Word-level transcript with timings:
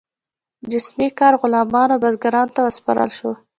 جسمي 0.71 1.07
کار 1.19 1.33
غلامانو 1.41 1.93
او 1.95 2.01
بزګرانو 2.03 2.53
ته 2.55 2.61
وسپارل 2.63 3.09
شو. 3.17 3.31